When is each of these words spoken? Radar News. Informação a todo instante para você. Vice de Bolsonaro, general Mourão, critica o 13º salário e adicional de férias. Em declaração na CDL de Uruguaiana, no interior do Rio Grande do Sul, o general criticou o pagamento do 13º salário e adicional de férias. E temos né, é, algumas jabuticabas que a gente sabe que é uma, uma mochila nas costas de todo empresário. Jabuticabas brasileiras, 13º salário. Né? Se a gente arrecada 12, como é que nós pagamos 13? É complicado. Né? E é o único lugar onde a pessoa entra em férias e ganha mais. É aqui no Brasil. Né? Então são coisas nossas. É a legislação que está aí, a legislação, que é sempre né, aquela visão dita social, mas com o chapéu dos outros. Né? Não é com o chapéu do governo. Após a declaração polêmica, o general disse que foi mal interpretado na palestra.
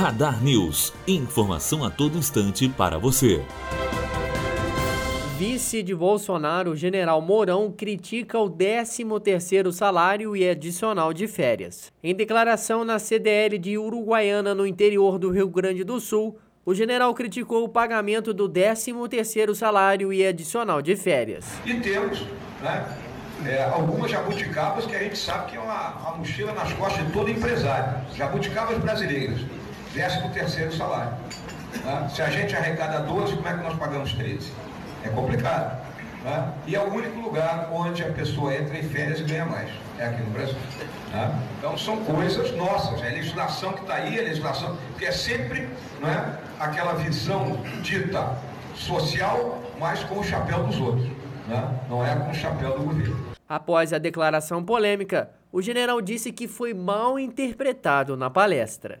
Radar 0.00 0.42
News. 0.42 0.94
Informação 1.06 1.84
a 1.84 1.90
todo 1.90 2.16
instante 2.16 2.66
para 2.70 2.96
você. 2.96 3.44
Vice 5.36 5.82
de 5.82 5.94
Bolsonaro, 5.94 6.74
general 6.74 7.20
Mourão, 7.20 7.70
critica 7.70 8.38
o 8.38 8.48
13º 8.48 9.70
salário 9.70 10.34
e 10.34 10.48
adicional 10.48 11.12
de 11.12 11.28
férias. 11.28 11.92
Em 12.02 12.14
declaração 12.14 12.82
na 12.82 12.98
CDL 12.98 13.58
de 13.58 13.76
Uruguaiana, 13.76 14.54
no 14.54 14.66
interior 14.66 15.18
do 15.18 15.30
Rio 15.30 15.50
Grande 15.50 15.84
do 15.84 16.00
Sul, 16.00 16.38
o 16.64 16.74
general 16.74 17.12
criticou 17.12 17.62
o 17.64 17.68
pagamento 17.68 18.32
do 18.32 18.48
13º 18.48 19.54
salário 19.54 20.10
e 20.14 20.26
adicional 20.26 20.80
de 20.80 20.96
férias. 20.96 21.44
E 21.66 21.74
temos 21.74 22.22
né, 22.62 22.96
é, 23.44 23.64
algumas 23.64 24.10
jabuticabas 24.10 24.86
que 24.86 24.96
a 24.96 24.98
gente 24.98 25.18
sabe 25.18 25.50
que 25.50 25.58
é 25.58 25.60
uma, 25.60 25.90
uma 25.90 26.16
mochila 26.16 26.54
nas 26.54 26.72
costas 26.72 27.06
de 27.06 27.12
todo 27.12 27.30
empresário. 27.30 28.00
Jabuticabas 28.14 28.78
brasileiras, 28.78 29.40
13º 29.94 30.76
salário. 30.76 31.12
Né? 31.84 32.10
Se 32.14 32.22
a 32.22 32.30
gente 32.30 32.54
arrecada 32.54 33.00
12, 33.00 33.36
como 33.36 33.48
é 33.48 33.52
que 33.52 33.62
nós 33.62 33.78
pagamos 33.78 34.12
13? 34.14 34.52
É 35.04 35.08
complicado. 35.08 35.80
Né? 36.24 36.52
E 36.66 36.74
é 36.74 36.80
o 36.80 36.92
único 36.92 37.18
lugar 37.20 37.70
onde 37.72 38.02
a 38.02 38.12
pessoa 38.12 38.54
entra 38.54 38.76
em 38.76 38.82
férias 38.82 39.20
e 39.20 39.24
ganha 39.24 39.46
mais. 39.46 39.70
É 39.98 40.06
aqui 40.06 40.22
no 40.22 40.30
Brasil. 40.30 40.56
Né? 41.12 41.42
Então 41.58 41.76
são 41.78 42.04
coisas 42.04 42.54
nossas. 42.56 43.02
É 43.02 43.08
a 43.08 43.12
legislação 43.12 43.72
que 43.72 43.80
está 43.80 43.94
aí, 43.94 44.18
a 44.18 44.22
legislação, 44.22 44.76
que 44.98 45.04
é 45.04 45.12
sempre 45.12 45.68
né, 46.00 46.38
aquela 46.58 46.94
visão 46.94 47.60
dita 47.82 48.36
social, 48.74 49.62
mas 49.78 50.04
com 50.04 50.18
o 50.18 50.24
chapéu 50.24 50.64
dos 50.64 50.78
outros. 50.80 51.08
Né? 51.48 51.80
Não 51.88 52.04
é 52.04 52.14
com 52.14 52.30
o 52.30 52.34
chapéu 52.34 52.78
do 52.78 52.84
governo. 52.84 53.30
Após 53.48 53.92
a 53.92 53.98
declaração 53.98 54.62
polêmica, 54.62 55.30
o 55.50 55.60
general 55.60 56.00
disse 56.00 56.30
que 56.30 56.46
foi 56.46 56.72
mal 56.72 57.18
interpretado 57.18 58.16
na 58.16 58.30
palestra. 58.30 59.00